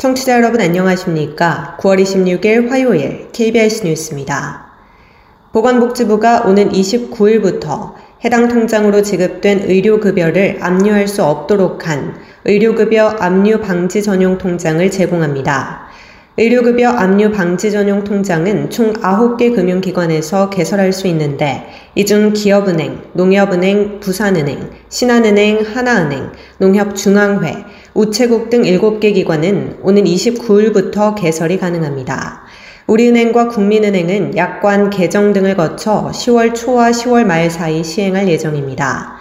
청취자 0.00 0.34
여러분 0.36 0.62
안녕하십니까? 0.62 1.76
9월 1.78 2.02
26일 2.02 2.70
화요일 2.70 3.28
KBS 3.32 3.84
뉴스입니다. 3.84 4.72
보건복지부가 5.52 6.44
오는 6.46 6.70
29일부터 6.70 7.92
해당 8.24 8.48
통장으로 8.48 9.02
지급된 9.02 9.68
의료급여를 9.68 10.60
압류할 10.62 11.06
수 11.06 11.22
없도록 11.22 11.86
한 11.86 12.14
의료급여 12.46 13.16
압류 13.20 13.60
방지 13.60 14.02
전용 14.02 14.38
통장을 14.38 14.90
제공합니다. 14.90 15.90
의료급여 16.38 16.88
압류 16.88 17.32
방지 17.32 17.70
전용 17.70 18.02
통장은 18.02 18.70
총 18.70 18.94
9개 18.94 19.54
금융기관에서 19.54 20.48
개설할 20.48 20.94
수 20.94 21.06
있는데 21.08 21.66
이 21.94 22.06
중 22.06 22.32
기업은행, 22.32 23.02
농협은행, 23.12 24.00
부산은행, 24.00 24.70
신한은행, 24.88 25.66
하나은행, 25.74 26.32
농협중앙회, 26.56 27.64
우체국 27.92 28.48
등 28.48 28.62
7개 28.62 29.12
기관은 29.12 29.76
오는 29.82 30.02
29일부터 30.04 31.14
개설이 31.14 31.58
가능합니다. 31.58 32.44
우리은행과 32.86 33.48
국민은행은 33.48 34.36
약관 34.36 34.88
개정 34.88 35.34
등을 35.34 35.56
거쳐 35.56 36.10
10월 36.12 36.54
초와 36.54 36.90
10월 36.90 37.24
말 37.24 37.50
사이 37.50 37.84
시행할 37.84 38.26
예정입니다. 38.28 39.19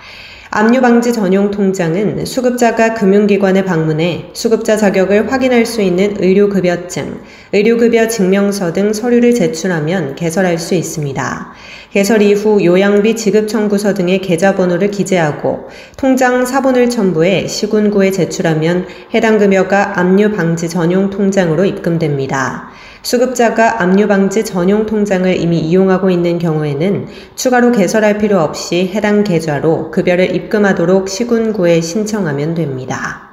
압류 0.51 0.81
방지 0.81 1.13
전용 1.13 1.51
통장은 1.51 2.25
수급자가 2.25 2.95
금융기관에 2.95 3.65
방문해 3.65 4.31
수급자 4.33 4.77
자격을 4.77 5.31
확인할 5.31 5.67
수 5.67 5.83
있는 5.83 6.15
의료급여증, 6.19 7.21
의료급여 7.51 8.07
증명서 8.07 8.73
등 8.73 8.93
서류를 8.93 9.33
제출하면 9.33 10.15
개설할 10.15 10.59
수 10.59 10.75
있습니다. 10.75 11.53
개설 11.91 12.21
이후 12.21 12.63
요양비 12.63 13.15
지급 13.15 13.47
청구서 13.47 13.95
등의 13.95 14.21
계좌번호를 14.21 14.91
기재하고 14.91 15.69
통장 15.97 16.45
사본을 16.45 16.91
첨부해 16.91 17.47
시군구에 17.47 18.11
제출하면 18.11 18.85
해당 19.15 19.39
급여가 19.39 19.99
압류 19.99 20.31
방지 20.31 20.69
전용 20.69 21.09
통장으로 21.09 21.65
입금됩니다. 21.65 22.69
수급자가 23.01 23.81
압류 23.81 24.07
방지 24.07 24.45
전용 24.45 24.85
통장을 24.85 25.35
이미 25.35 25.59
이용하고 25.59 26.11
있는 26.11 26.37
경우에는 26.37 27.07
추가로 27.35 27.71
개설할 27.71 28.19
필요 28.19 28.39
없이 28.39 28.91
해당 28.93 29.23
계좌로 29.23 29.89
급여를 29.89 30.35
입금하도록 30.35 31.09
시군구에 31.09 31.81
신청하면 31.81 32.53
됩니다. 32.53 33.28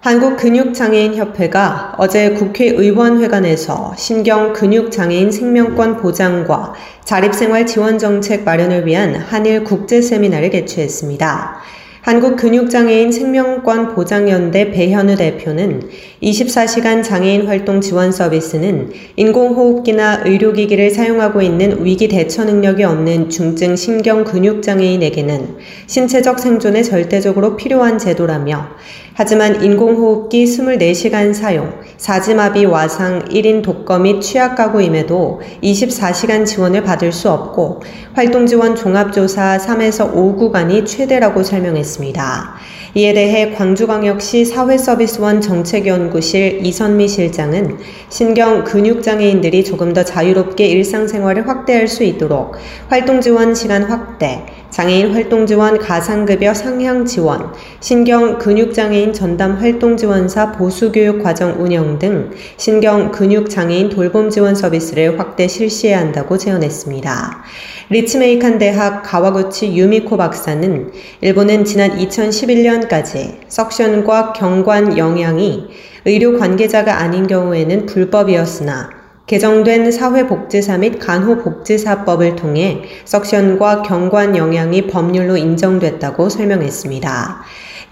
한국근육장애인협회가 0.00 1.96
어제 1.98 2.30
국회의원회관에서 2.30 3.92
신경 3.98 4.54
근육장애인 4.54 5.30
생명권 5.30 5.98
보장과 5.98 6.72
자립생활 7.04 7.66
지원 7.66 7.98
정책 7.98 8.44
마련을 8.44 8.86
위한 8.86 9.14
한일 9.14 9.62
국제 9.62 10.00
세미나를 10.00 10.48
개최했습니다. 10.48 11.60
한국근육장애인 12.02 13.12
생명권 13.12 13.94
보장연대 13.94 14.70
배현우 14.70 15.16
대표는 15.16 15.82
24시간 16.22 17.02
장애인 17.04 17.46
활동 17.46 17.82
지원 17.82 18.10
서비스는 18.10 18.90
인공호흡기나 19.16 20.22
의료기기를 20.24 20.90
사용하고 20.90 21.42
있는 21.42 21.84
위기 21.84 22.08
대처 22.08 22.44
능력이 22.44 22.84
없는 22.84 23.28
중증 23.28 23.76
신경 23.76 24.24
근육장애인에게는 24.24 25.58
신체적 25.86 26.40
생존에 26.40 26.82
절대적으로 26.82 27.56
필요한 27.56 27.98
제도라며 27.98 28.68
하지만 29.12 29.62
인공호흡기 29.62 30.46
24시간 30.46 31.34
사용, 31.34 31.74
사지마비 31.98 32.64
와상 32.64 33.18
1인 33.26 33.62
독거 33.62 33.98
및 33.98 34.22
취약가구임에도 34.22 35.42
24시간 35.62 36.46
지원을 36.46 36.82
받을 36.82 37.12
수 37.12 37.28
없고 37.28 37.82
활동지원 38.14 38.76
종합조사 38.76 39.58
3에서 39.58 40.14
5구간이 40.14 40.86
최대라고 40.86 41.42
설명했습니다. 41.42 41.89
있습니다. 41.90 42.54
이에 42.94 43.12
대해 43.12 43.52
광주광역시 43.52 44.44
사회서비스원 44.44 45.40
정책연구실 45.40 46.66
이선미 46.66 47.06
실장은 47.06 47.78
신경 48.08 48.64
근육장애인들이 48.64 49.62
조금 49.62 49.92
더 49.92 50.04
자유롭게 50.04 50.66
일상생활을 50.66 51.46
확대할 51.46 51.86
수 51.86 52.02
있도록 52.02 52.56
활동지원 52.88 53.54
시간 53.54 53.84
확대, 53.84 54.44
장애인 54.70 55.12
활동지원 55.12 55.78
가상급여 55.78 56.54
상향 56.54 57.04
지원, 57.04 57.52
신경 57.80 58.38
근육장애인 58.38 59.12
전담 59.12 59.56
활동지원사 59.56 60.52
보수교육 60.52 61.22
과정 61.22 61.62
운영 61.62 61.98
등 61.98 62.30
신경 62.56 63.12
근육장애인 63.12 63.90
돌봄 63.90 64.30
지원 64.30 64.54
서비스를 64.54 65.18
확대 65.18 65.46
실시해야 65.46 65.98
한다고 65.98 66.38
제언했습니다. 66.38 67.44
리츠메이칸 67.90 68.58
대학 68.58 69.02
가와구치 69.02 69.76
유미코 69.76 70.16
박사는 70.16 70.92
일본은 71.22 71.64
지난 71.64 71.98
2011년 71.98 72.79
까지 72.88 73.40
석션과 73.48 74.32
경관 74.32 74.96
영양이 74.98 75.68
의료 76.04 76.38
관계자가 76.38 76.98
아닌 76.98 77.26
경우에는 77.26 77.86
불법이었으나 77.86 78.90
개정된 79.26 79.92
사회복지사 79.92 80.78
및 80.78 80.98
간호복지사법을 80.98 82.34
통해 82.34 82.82
석션과 83.04 83.82
경관 83.82 84.36
영양이 84.36 84.88
법률로 84.88 85.36
인정됐다고 85.36 86.28
설명했습니다. 86.28 87.42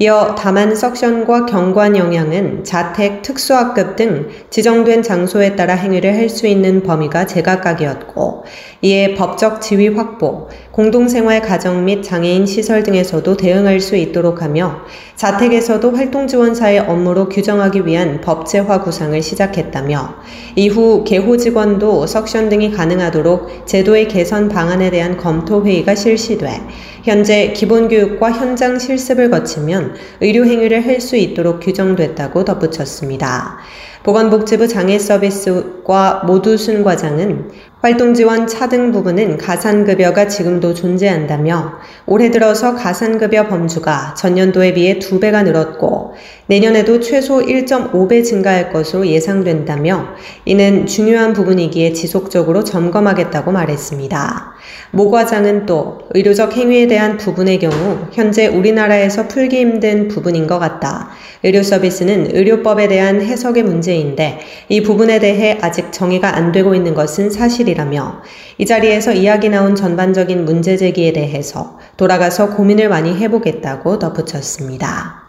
이어 0.00 0.36
다만 0.38 0.76
석션과 0.76 1.46
경관 1.46 1.96
영양은 1.96 2.62
자택, 2.62 3.22
특수학급 3.22 3.96
등 3.96 4.28
지정된 4.48 5.02
장소에 5.02 5.56
따라 5.56 5.74
행위를 5.74 6.14
할 6.14 6.28
수 6.28 6.46
있는 6.46 6.82
범위가 6.82 7.26
제각각이었고 7.26 8.44
이에 8.82 9.14
법적 9.14 9.60
지위 9.60 9.88
확보, 9.88 10.48
공동생활 10.70 11.40
가정 11.40 11.84
및 11.84 12.02
장애인 12.02 12.46
시설 12.46 12.82
등에서도 12.84 13.36
대응할 13.36 13.80
수 13.80 13.96
있도록 13.96 14.42
하며 14.42 14.82
자택에서도 15.16 15.90
활동지원사의 15.90 16.80
업무로 16.80 17.28
규정하기 17.28 17.86
위한 17.86 18.20
법제화 18.20 18.82
구상을 18.82 19.20
시작했다며 19.20 20.14
이후 20.54 21.02
개호 21.02 21.38
직원도 21.38 22.06
석션 22.06 22.50
등이 22.50 22.70
가능하도록 22.70 23.66
제도의 23.66 24.06
개선 24.06 24.48
방안에 24.48 24.90
대한 24.90 25.16
검토 25.16 25.64
회의가 25.64 25.96
실시돼 25.96 26.60
현재 27.04 27.52
기본교육과 27.52 28.32
현장 28.32 28.78
실습을 28.78 29.30
거치면 29.30 29.94
의료행위를 30.20 30.86
할 30.86 30.98
수 30.98 31.16
있도록 31.16 31.60
규정됐다고 31.60 32.44
덧붙였습니다. 32.44 33.58
보건복지부 34.02 34.68
장애서비스과 34.68 36.22
모두순 36.26 36.82
과장은 36.82 37.50
활동지원 37.80 38.46
차등 38.46 38.90
부분은 38.90 39.38
가산급여가 39.38 40.26
지금도 40.26 40.74
존재한다며 40.74 41.74
올해 42.06 42.30
들어서 42.30 42.74
가산급여 42.74 43.48
범주가 43.48 44.14
전년도에 44.14 44.74
비해 44.74 44.98
2배가 44.98 45.44
늘었고 45.44 46.14
내년에도 46.46 47.00
최소 47.00 47.38
1.5배 47.38 48.24
증가할 48.24 48.72
것으로 48.72 49.06
예상된다며 49.06 50.06
이는 50.44 50.86
중요한 50.86 51.32
부분이기에 51.32 51.92
지속적으로 51.92 52.64
점검하겠다고 52.64 53.52
말했습니다. 53.52 54.54
모 54.90 55.10
과장은 55.10 55.66
또 55.66 55.98
의료적 56.10 56.56
행위에 56.56 56.86
대한 56.86 57.16
부분의 57.16 57.58
경우 57.58 57.98
현재 58.12 58.46
우리나라에서 58.46 59.28
풀기 59.28 59.58
힘든 59.58 60.08
부분인 60.08 60.46
것 60.46 60.58
같다. 60.58 61.10
의료 61.42 61.62
서비스는 61.62 62.34
의료법에 62.34 62.88
대한 62.88 63.20
해석의 63.20 63.62
문제인데 63.62 64.40
이 64.68 64.82
부분에 64.82 65.18
대해 65.18 65.58
아직 65.60 65.92
정의가 65.92 66.36
안 66.36 66.52
되고 66.52 66.74
있는 66.74 66.94
것은 66.94 67.30
사실이라며 67.30 68.22
이 68.58 68.66
자리에서 68.66 69.12
이야기 69.12 69.48
나온 69.48 69.74
전반적인 69.74 70.44
문제 70.44 70.76
제기에 70.76 71.12
대해서 71.12 71.78
돌아가서 71.96 72.56
고민을 72.56 72.88
많이 72.88 73.16
해보겠다고 73.16 73.98
덧붙였습니다. 73.98 75.27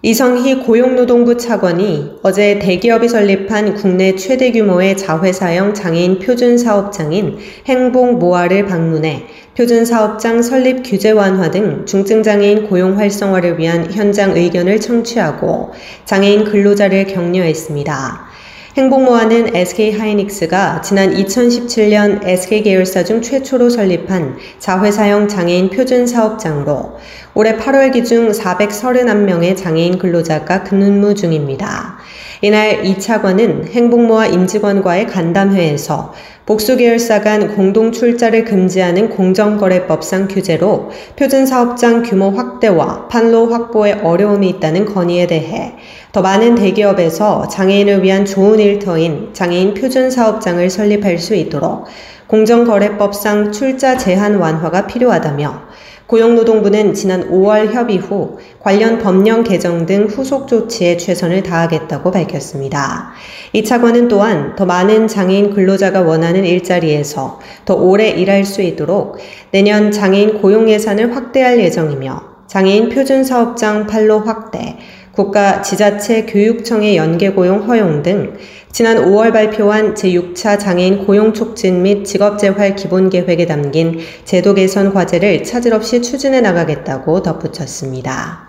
이성희 0.00 0.60
고용노동부 0.60 1.38
차관이 1.38 2.18
어제 2.22 2.60
대기업이 2.60 3.08
설립한 3.08 3.74
국내 3.74 4.14
최대 4.14 4.52
규모의 4.52 4.96
자회사형 4.96 5.74
장애인 5.74 6.20
표준 6.20 6.56
사업장인 6.56 7.36
행복모아를 7.66 8.66
방문해 8.66 9.26
표준 9.56 9.84
사업장 9.84 10.40
설립 10.40 10.84
규제 10.84 11.10
완화 11.10 11.50
등 11.50 11.84
중증장애인 11.84 12.68
고용 12.68 12.96
활성화를 12.96 13.58
위한 13.58 13.90
현장 13.90 14.36
의견을 14.36 14.78
청취하고 14.80 15.72
장애인 16.04 16.44
근로자를 16.44 17.08
격려했습니다. 17.08 18.27
행복모아는 18.76 19.56
SK하이닉스가 19.56 20.82
지난 20.82 21.14
2017년 21.14 22.20
SK 22.22 22.62
계열사 22.62 23.02
중 23.02 23.22
최초로 23.22 23.70
설립한 23.70 24.36
자회사형 24.58 25.26
장애인 25.26 25.70
표준 25.70 26.06
사업장으로 26.06 26.98
올해 27.34 27.56
8월 27.56 27.92
기준 27.92 28.30
431명의 28.30 29.56
장애인 29.56 29.98
근로자가 29.98 30.64
근무 30.64 31.14
중입니다. 31.14 31.97
이날 32.40 32.86
이 32.86 33.00
차관은 33.00 33.66
행복모와 33.66 34.26
임직원과의 34.26 35.08
간담회에서 35.08 36.12
복수계열사 36.46 37.20
간 37.20 37.56
공동 37.56 37.90
출자를 37.90 38.44
금지하는 38.44 39.10
공정거래법상 39.10 40.28
규제로 40.28 40.90
표준사업장 41.16 42.04
규모 42.04 42.30
확대와 42.30 43.08
판로 43.08 43.48
확보에 43.48 43.94
어려움이 44.04 44.48
있다는 44.50 44.84
건의에 44.84 45.26
대해 45.26 45.74
더 46.12 46.22
많은 46.22 46.54
대기업에서 46.54 47.48
장애인을 47.48 48.04
위한 48.04 48.24
좋은 48.24 48.60
일터인 48.60 49.30
장애인 49.32 49.74
표준사업장을 49.74 50.70
설립할 50.70 51.18
수 51.18 51.34
있도록 51.34 51.86
공정거래법상 52.28 53.50
출자 53.50 53.98
제한 53.98 54.36
완화가 54.36 54.86
필요하다며 54.86 55.62
고용노동부는 56.08 56.94
지난 56.94 57.30
5월 57.30 57.70
협의 57.70 57.98
후 57.98 58.38
관련 58.60 58.98
법령 58.98 59.44
개정 59.44 59.84
등 59.84 60.06
후속 60.06 60.48
조치에 60.48 60.96
최선을 60.96 61.42
다하겠다고 61.42 62.10
밝혔습니다. 62.10 63.12
이 63.52 63.62
차관은 63.62 64.08
또한 64.08 64.56
더 64.56 64.64
많은 64.64 65.06
장애인 65.06 65.50
근로자가 65.54 66.00
원하는 66.00 66.46
일자리에서 66.46 67.40
더 67.66 67.74
오래 67.74 68.08
일할 68.08 68.46
수 68.46 68.62
있도록 68.62 69.18
내년 69.50 69.92
장애인 69.92 70.40
고용 70.40 70.70
예산을 70.70 71.14
확대할 71.14 71.60
예정이며 71.60 72.22
장애인 72.46 72.88
표준 72.88 73.22
사업장 73.22 73.86
판로 73.86 74.20
확대, 74.20 74.78
국가 75.12 75.60
지자체 75.60 76.24
교육청의 76.24 76.96
연계 76.96 77.32
고용 77.32 77.68
허용 77.68 78.02
등 78.02 78.38
지난 78.70 78.98
5월 78.98 79.32
발표한 79.32 79.94
제6차 79.94 80.58
장애인 80.58 81.06
고용 81.06 81.32
촉진 81.32 81.82
및 81.82 82.04
직업재활 82.04 82.76
기본 82.76 83.10
계획에 83.10 83.46
담긴 83.46 83.98
제도 84.24 84.54
개선 84.54 84.92
과제를 84.92 85.42
차질 85.42 85.74
없이 85.74 86.02
추진해 86.02 86.40
나가겠다고 86.40 87.22
덧붙였습니다. 87.22 88.48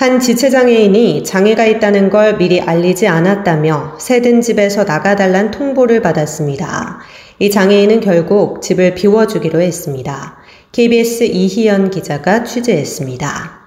한 0.00 0.18
지체장애인이 0.18 1.24
장애가 1.24 1.66
있다는 1.66 2.08
걸 2.08 2.38
미리 2.38 2.58
알리지 2.58 3.06
않았다며 3.06 3.98
새든 4.00 4.40
집에서 4.40 4.84
나가달란 4.84 5.50
통보를 5.50 6.00
받았습니다. 6.00 7.00
이 7.38 7.50
장애인은 7.50 8.00
결국 8.00 8.62
집을 8.62 8.94
비워주기로 8.94 9.60
했습니다. 9.60 10.38
KBS 10.72 11.24
이희연 11.24 11.90
기자가 11.90 12.44
취재했습니다. 12.44 13.59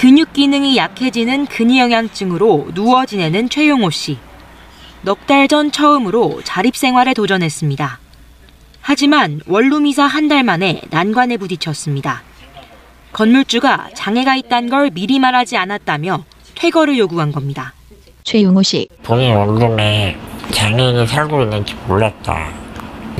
근육 0.00 0.32
기능이 0.32 0.78
약해지는 0.78 1.44
근위영양증으로 1.44 2.68
누워 2.72 3.04
지내는 3.04 3.50
최용호 3.50 3.90
씨. 3.90 4.16
넉 5.02 5.26
달 5.26 5.46
전 5.46 5.70
처음으로 5.70 6.40
자립생활에 6.42 7.12
도전했습니다. 7.12 7.98
하지만 8.80 9.40
원룸 9.46 9.86
이사 9.86 10.04
한 10.04 10.28
달 10.28 10.42
만에 10.42 10.80
난관에 10.88 11.36
부딪혔습니다. 11.36 12.22
건물주가 13.12 13.88
장애가 13.94 14.36
있다는 14.36 14.70
걸 14.70 14.88
미리 14.90 15.18
말하지 15.18 15.58
않았다며 15.58 16.24
퇴거를 16.54 16.96
요구한 16.96 17.30
겁니다. 17.30 17.74
최용호 18.24 18.62
씨. 18.62 18.88
본인 19.02 19.34
원룸에 19.34 20.16
장애인이 20.50 21.06
살고 21.08 21.42
있는지 21.42 21.74
몰랐다. 21.86 22.48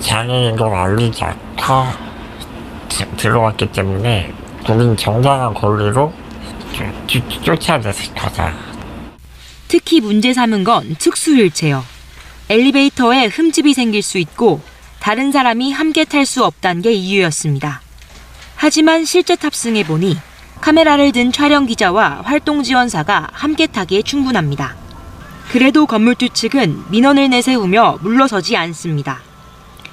장애인인 0.00 0.56
걸 0.56 0.73
알리지 0.75 1.25
않고 1.25 1.75
들어왔기 3.19 3.67
때문에 3.73 4.32
본인 4.65 4.97
정당한 4.97 5.53
권리로 5.53 6.11
쫓아내서 7.43 8.15
가자. 8.15 8.55
특히 9.69 10.00
문제 10.00 10.32
삼은 10.32 10.65
건 10.65 10.97
특수 10.99 11.37
휠체어. 11.37 11.85
엘리베이터에 12.49 13.27
흠집이 13.27 13.75
생길 13.75 14.03
수 14.03 14.19
있고 14.19 14.61
다른 14.99 15.32
사람이 15.32 15.73
함께 15.73 16.05
탈 16.05 16.27
수 16.27 16.44
없다는 16.44 16.82
게 16.82 16.93
이유였습니다. 16.93 17.81
하지만 18.56 19.05
실제 19.05 19.37
탑승해 19.37 19.85
보니 19.85 20.19
카메라를 20.61 21.12
든 21.12 21.32
촬영 21.32 21.67
기자와 21.67 22.23
활동 22.25 22.62
지원사가 22.62 23.29
함께 23.32 23.67
타기에 23.67 24.03
충분합니다. 24.03 24.77
그래도 25.50 25.87
건물주 25.87 26.29
측은 26.31 26.91
민원을 26.91 27.31
내세우며 27.31 28.00
물러서지 28.03 28.56
않습니다. 28.56 29.30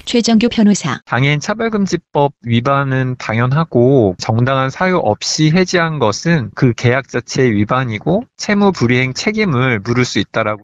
최정규 0.05 0.49
변호사. 0.49 0.99
장애인 1.05 1.39
차별금지법 1.39 2.33
위반은 2.43 3.15
당연하고 3.17 4.15
정당한 4.17 4.69
사유 4.69 4.97
없이 4.97 5.51
해지한 5.53 5.99
것은 5.99 6.51
그 6.55 6.73
계약 6.73 7.07
자체의 7.07 7.51
위반이고 7.51 8.23
채무 8.37 8.71
불이행 8.71 9.13
책임을 9.13 9.79
물을 9.79 10.05
수 10.05 10.19
있다라고. 10.19 10.61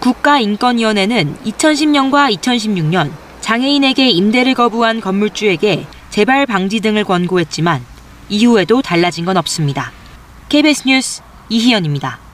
국가인권위원회는 0.00 1.36
2010년과 1.46 2.36
2016년 2.36 3.10
장애인에게 3.46 4.10
임대를 4.10 4.54
거부한 4.54 5.00
건물주에게 5.00 5.86
재발 6.10 6.46
방지 6.46 6.80
등을 6.80 7.04
권고했지만 7.04 7.80
이후에도 8.28 8.82
달라진 8.82 9.24
건 9.24 9.36
없습니다. 9.36 9.92
KBS 10.48 10.88
뉴스 10.88 11.22
이희연입니다. 11.48 12.25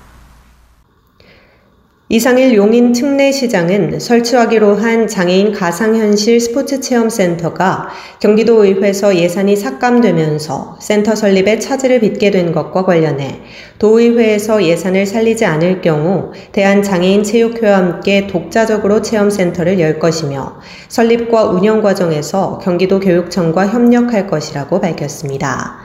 이상일 2.15 2.55
용인 2.55 2.93
특례시장은 2.93 3.99
설치하기로 3.99 4.75
한 4.75 5.09
장애인 5.09 5.53
가상현실 5.53 6.41
스포츠 6.41 6.79
체험센터가 6.79 7.89
경기도의회에서 8.21 9.17
예산이 9.17 9.57
삭감되면서 9.57 10.77
센터 10.79 11.15
설립에 11.15 11.59
차질을 11.59 12.01
빚게 12.01 12.31
된 12.31 12.53
것과 12.53 12.85
관련해 12.85 13.41
도의회에서 13.79 14.63
예산을 14.63 15.07
살리지 15.07 15.47
않을 15.47 15.81
경우 15.81 16.33
대한장애인체육회와 16.53 17.79
함께 17.79 18.27
독자적으로 18.27 19.01
체험센터를 19.01 19.81
열 19.81 19.99
것이며 19.99 20.61
설립과 20.89 21.45
운영 21.45 21.81
과정에서 21.81 22.59
경기도 22.59 23.01
교육청과 23.01 23.69
협력할 23.69 24.27
것이라고 24.27 24.83
밝혔습니다. 24.83 25.79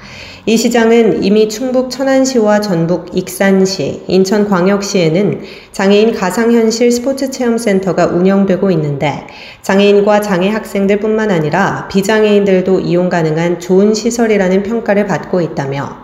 이 0.50 0.56
시장은 0.56 1.26
이미 1.26 1.50
충북 1.50 1.90
천안시와 1.90 2.62
전북 2.62 3.18
익산시, 3.18 4.04
인천광역시에는 4.08 5.42
장애인 5.74 6.14
가상현실 6.14 6.90
스포츠 6.90 7.30
체험센터가 7.30 8.06
운영되고 8.06 8.72
있는데 8.72 9.28
장애인과 9.62 10.22
장애 10.22 10.48
학생들 10.48 11.02
뿐만 11.02 11.32
아니라 11.32 11.90
비장애인들도 11.90 12.80
이용 12.80 13.10
가능한 13.10 13.60
좋은 13.60 13.94
시설이라는 13.94 14.64
평가를 14.64 15.06
받고 15.06 15.42
있다며 15.42 15.98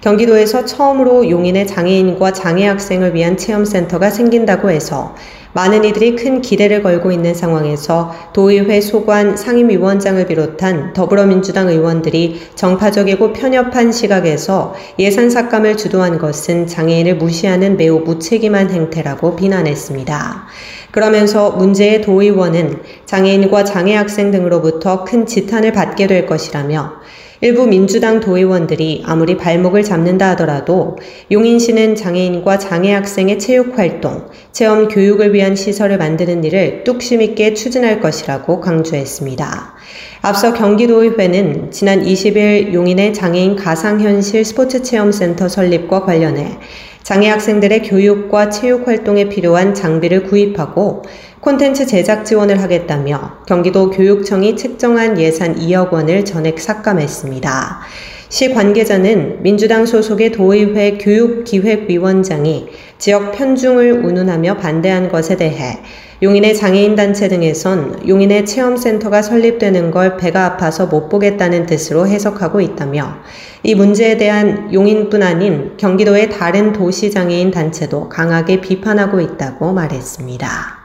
경기도에서 0.00 0.64
처음으로 0.64 1.28
용인의 1.28 1.66
장애인과 1.66 2.34
장애 2.34 2.68
학생을 2.68 3.16
위한 3.16 3.36
체험센터가 3.36 4.10
생긴다고 4.10 4.70
해서 4.70 5.16
많은 5.58 5.82
이들이 5.82 6.14
큰 6.14 6.40
기대를 6.40 6.84
걸고 6.84 7.10
있는 7.10 7.34
상황에서 7.34 8.14
도의회 8.32 8.80
소관 8.80 9.36
상임위원장을 9.36 10.24
비롯한 10.24 10.92
더불어민주당 10.92 11.68
의원들이 11.68 12.40
정파적이고 12.54 13.32
편협한 13.32 13.90
시각에서 13.90 14.76
예산 15.00 15.30
삭감을 15.30 15.76
주도한 15.76 16.18
것은 16.18 16.68
장애인을 16.68 17.16
무시하는 17.16 17.76
매우 17.76 17.98
무책임한 17.98 18.70
행태라고 18.70 19.34
비난했습니다. 19.34 20.46
그러면서 20.92 21.50
문제의 21.50 22.02
도의원은 22.02 22.80
장애인과 23.06 23.64
장애 23.64 23.96
학생 23.96 24.30
등으로부터 24.30 25.02
큰 25.02 25.26
지탄을 25.26 25.72
받게 25.72 26.06
될 26.06 26.26
것이라며 26.26 26.92
일부 27.40 27.68
민주당 27.68 28.18
도의원들이 28.18 29.04
아무리 29.06 29.36
발목을 29.36 29.84
잡는다 29.84 30.30
하더라도 30.30 30.96
용인시는 31.30 31.94
장애인과 31.94 32.58
장애 32.58 32.92
학생의 32.92 33.38
체육 33.38 33.78
활동, 33.78 34.26
체험 34.50 34.88
교육을 34.88 35.32
위한 35.32 35.54
시설을 35.54 35.98
만드는 35.98 36.42
일을 36.42 36.82
뚝심 36.82 37.22
있게 37.22 37.54
추진할 37.54 38.00
것이라고 38.00 38.60
강조했습니다. 38.60 39.74
앞서 40.22 40.52
경기도의회는 40.52 41.70
지난 41.70 42.02
20일 42.02 42.72
용인의 42.72 43.14
장애인 43.14 43.54
가상현실 43.54 44.44
스포츠 44.44 44.82
체험센터 44.82 45.48
설립과 45.48 46.02
관련해 46.02 46.58
장애 47.04 47.30
학생들의 47.30 47.84
교육과 47.84 48.50
체육 48.50 48.88
활동에 48.88 49.28
필요한 49.28 49.74
장비를 49.74 50.24
구입하고 50.24 51.04
콘텐츠 51.40 51.86
제작 51.86 52.24
지원을 52.24 52.60
하겠다며 52.62 53.38
경기도 53.46 53.90
교육청이 53.90 54.56
책정한 54.56 55.20
예산 55.20 55.54
2억 55.54 55.92
원을 55.92 56.24
전액 56.24 56.58
삭감했습니다. 56.58 57.80
시 58.28 58.52
관계자는 58.52 59.42
민주당 59.42 59.86
소속의 59.86 60.32
도의회 60.32 60.98
교육기획위원장이 60.98 62.66
지역 62.98 63.32
편중을 63.32 64.04
운운하며 64.04 64.56
반대한 64.56 65.08
것에 65.08 65.36
대해 65.36 65.78
용인의 66.20 66.56
장애인단체 66.56 67.28
등에선 67.28 68.08
용인의 68.08 68.44
체험센터가 68.44 69.22
설립되는 69.22 69.92
걸 69.92 70.16
배가 70.16 70.44
아파서 70.44 70.86
못 70.86 71.08
보겠다는 71.08 71.66
뜻으로 71.66 72.08
해석하고 72.08 72.60
있다며 72.60 73.18
이 73.62 73.76
문제에 73.76 74.16
대한 74.16 74.74
용인뿐 74.74 75.22
아닌 75.22 75.76
경기도의 75.76 76.30
다른 76.30 76.72
도시장애인 76.72 77.52
단체도 77.52 78.08
강하게 78.08 78.60
비판하고 78.60 79.20
있다고 79.20 79.72
말했습니다. 79.72 80.77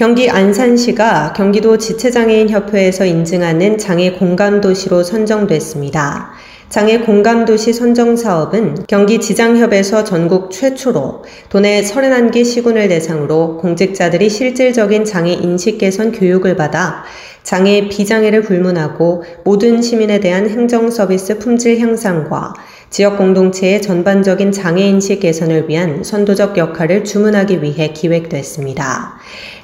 경기 0.00 0.30
안산시가 0.30 1.34
경기도 1.34 1.76
지체장애인협회에서 1.76 3.04
인증하는 3.04 3.76
장애 3.76 4.12
공감도시로 4.12 5.02
선정됐습니다. 5.02 6.30
장애 6.70 7.00
공감도시 7.00 7.74
선정 7.74 8.16
사업은 8.16 8.86
경기 8.88 9.20
지장협에서 9.20 10.04
전국 10.04 10.52
최초로 10.52 11.24
도내 11.50 11.82
31개 11.82 12.46
시군을 12.46 12.88
대상으로 12.88 13.58
공직자들이 13.58 14.30
실질적인 14.30 15.04
장애 15.04 15.34
인식 15.34 15.76
개선 15.76 16.12
교육을 16.12 16.56
받아 16.56 17.04
장애 17.42 17.86
비장애를 17.88 18.40
불문하고 18.40 19.24
모든 19.44 19.82
시민에 19.82 20.20
대한 20.20 20.48
행정 20.48 20.90
서비스 20.90 21.38
품질 21.38 21.78
향상과 21.78 22.54
지역 22.90 23.18
공동체의 23.18 23.82
전반적인 23.82 24.50
장애인식 24.50 25.20
개선을 25.20 25.68
위한 25.68 26.02
선도적 26.02 26.58
역할을 26.58 27.04
주문하기 27.04 27.62
위해 27.62 27.92
기획됐습니다. 27.92 29.14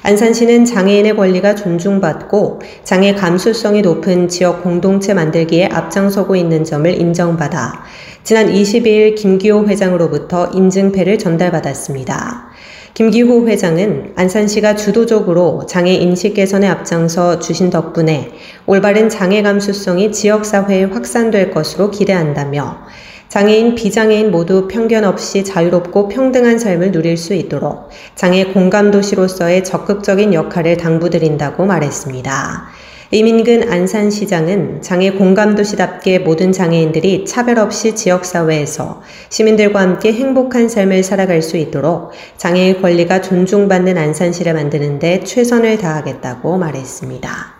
안산시는 0.03 0.63
장애인의 0.63 1.17
권리가 1.17 1.55
존중받고 1.55 2.61
장애 2.85 3.13
감수성이 3.13 3.81
높은 3.81 4.29
지역 4.29 4.63
공동체 4.63 5.13
만들기에 5.13 5.65
앞장서고 5.65 6.37
있는 6.37 6.63
점을 6.63 6.89
인정받아 6.89 7.83
지난 8.23 8.47
22일 8.47 9.15
김기호 9.15 9.67
회장으로부터 9.67 10.51
인증패를 10.53 11.19
전달받았습니다. 11.19 12.47
김기호 12.93 13.47
회장은 13.47 14.13
안산시가 14.15 14.75
주도적으로 14.75 15.65
장애 15.67 15.93
인식 15.93 16.33
개선에 16.33 16.67
앞장서 16.67 17.39
주신 17.39 17.69
덕분에 17.69 18.31
올바른 18.65 19.09
장애 19.09 19.41
감수성이 19.41 20.11
지역사회에 20.13 20.85
확산될 20.85 21.51
것으로 21.51 21.91
기대한다며 21.91 22.87
장애인, 23.29 23.75
비장애인 23.75 24.31
모두 24.31 24.67
편견 24.67 25.03
없이 25.03 25.43
자유롭고 25.43 26.07
평등한 26.07 26.59
삶을 26.59 26.91
누릴 26.91 27.17
수 27.17 27.33
있도록 27.33 27.89
장애 28.15 28.45
공감도시로서의 28.45 29.63
적극적인 29.63 30.33
역할을 30.33 30.77
당부드린다고 30.77 31.65
말했습니다. 31.65 32.67
이민근 33.09 33.71
안산시장은 33.71 34.81
장애 34.81 35.11
공감도시답게 35.11 36.19
모든 36.19 36.51
장애인들이 36.51 37.23
차별 37.23 37.57
없이 37.57 37.95
지역사회에서 37.95 39.01
시민들과 39.29 39.79
함께 39.79 40.11
행복한 40.11 40.67
삶을 40.67 41.03
살아갈 41.03 41.41
수 41.41 41.55
있도록 41.55 42.11
장애의 42.35 42.81
권리가 42.81 43.21
존중받는 43.21 43.97
안산시를 43.97 44.53
만드는데 44.53 45.23
최선을 45.23 45.77
다하겠다고 45.77 46.57
말했습니다. 46.57 47.56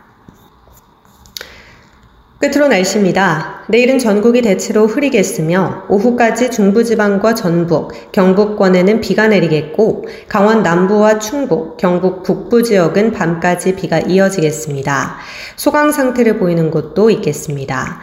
끝으로 2.39 2.67
날씨입니다. 2.67 3.63
내일은 3.67 3.97
전국이 3.97 4.43
대체로 4.43 4.85
흐리겠으며 4.85 5.85
오후까지 5.89 6.51
중부지방과 6.51 7.33
전북, 7.33 8.11
경북권에는 8.11 9.01
비가 9.01 9.27
내리겠고 9.27 10.05
강원 10.27 10.61
남부와 10.61 11.17
충북, 11.17 11.77
경북 11.77 12.21
북부 12.21 12.61
지역은 12.61 13.11
밤까지 13.11 13.75
비가 13.75 13.99
이어지겠습니다. 13.99 15.17
소강 15.55 15.91
상태를 15.91 16.37
보이는 16.37 16.69
곳도 16.69 17.09
있겠습니다. 17.09 18.01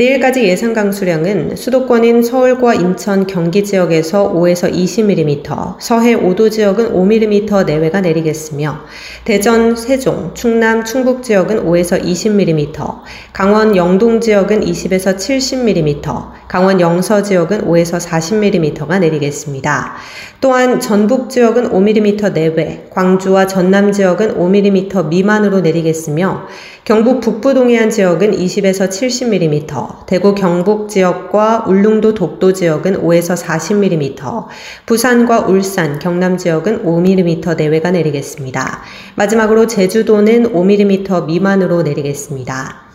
내일까지 0.00 0.44
예상 0.44 0.72
강수량은 0.72 1.56
수도권인 1.56 2.22
서울과 2.22 2.72
인천, 2.72 3.26
경기 3.26 3.62
지역에서 3.62 4.32
5에서 4.32 4.72
20mm, 4.72 5.76
서해 5.78 6.16
5도 6.16 6.50
지역은 6.50 6.94
5mm 6.94 7.66
내외가 7.66 8.00
내리겠으며 8.00 8.80
대전, 9.26 9.76
세종, 9.76 10.32
충남, 10.32 10.86
충북 10.86 11.22
지역은 11.22 11.66
5에서 11.66 12.02
20mm, 12.02 13.00
강원 13.34 13.76
영동 13.76 14.22
지역은 14.22 14.62
20에서 14.62 15.18
70mm, 15.18 16.39
강원 16.50 16.80
영서 16.80 17.22
지역은 17.22 17.68
5에서 17.68 18.04
40mm가 18.04 18.98
내리겠습니다. 18.98 19.94
또한 20.40 20.80
전북 20.80 21.30
지역은 21.30 21.70
5mm 21.70 22.32
내외, 22.32 22.88
광주와 22.90 23.46
전남 23.46 23.92
지역은 23.92 24.34
5mm 24.36 25.06
미만으로 25.06 25.60
내리겠으며 25.60 26.48
경북 26.84 27.20
북부 27.20 27.54
동해안 27.54 27.88
지역은 27.88 28.32
20에서 28.32 28.88
70mm, 28.88 30.06
대구 30.06 30.34
경북 30.34 30.88
지역과 30.88 31.66
울릉도 31.68 32.14
독도 32.14 32.52
지역은 32.52 33.00
5에서 33.00 33.40
40mm, 33.40 34.46
부산과 34.86 35.46
울산, 35.46 36.00
경남 36.00 36.36
지역은 36.36 36.84
5mm 36.84 37.56
내외가 37.58 37.92
내리겠습니다. 37.92 38.82
마지막으로 39.14 39.68
제주도는 39.68 40.52
5mm 40.52 41.26
미만으로 41.26 41.82
내리겠습니다. 41.82 42.89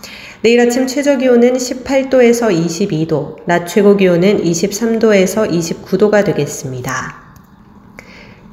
내일 0.46 0.60
아침 0.60 0.86
최저 0.86 1.18
기온은 1.18 1.54
18도에서 1.54 2.56
22도, 2.56 3.38
낮 3.46 3.66
최고 3.66 3.98
기온은 3.98 4.44
23도에서 4.44 5.50
29도가 5.50 6.24
되겠습니다. 6.24 7.16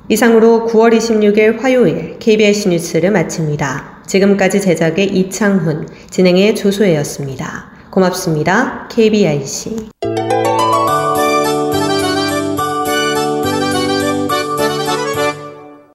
이상으로 0.08 0.68
9월 0.70 0.96
26일 0.96 1.60
화요일 1.60 2.18
KBS 2.18 2.68
뉴스를 2.68 3.10
마칩니다. 3.10 4.04
지금까지 4.06 4.62
제작의 4.62 5.08
이창훈, 5.08 5.86
진행의 6.08 6.54
조소혜였습니다. 6.54 7.70
고맙습니다. 7.90 8.88
KBIC. 8.90 9.90